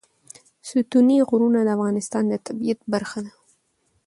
ستوني 0.69 1.17
غرونه 1.29 1.59
د 1.63 1.69
افغانستان 1.77 2.23
د 2.27 2.33
طبیعت 2.47 2.79
برخه 2.93 3.19
ده. 3.25 3.33